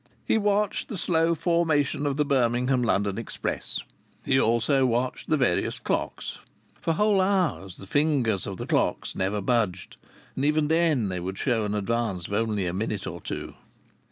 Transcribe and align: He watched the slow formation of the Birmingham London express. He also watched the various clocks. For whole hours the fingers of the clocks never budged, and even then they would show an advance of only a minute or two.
He 0.25 0.39
watched 0.39 0.87
the 0.89 0.97
slow 0.97 1.35
formation 1.35 2.07
of 2.07 2.17
the 2.17 2.25
Birmingham 2.25 2.81
London 2.81 3.19
express. 3.19 3.81
He 4.25 4.39
also 4.41 4.83
watched 4.83 5.29
the 5.29 5.37
various 5.37 5.77
clocks. 5.77 6.39
For 6.81 6.93
whole 6.93 7.21
hours 7.21 7.77
the 7.77 7.85
fingers 7.85 8.47
of 8.47 8.57
the 8.57 8.65
clocks 8.65 9.15
never 9.15 9.41
budged, 9.41 9.97
and 10.35 10.43
even 10.43 10.69
then 10.69 11.09
they 11.09 11.19
would 11.19 11.37
show 11.37 11.65
an 11.65 11.75
advance 11.75 12.25
of 12.25 12.33
only 12.33 12.65
a 12.65 12.73
minute 12.73 13.05
or 13.05 13.21
two. 13.21 13.53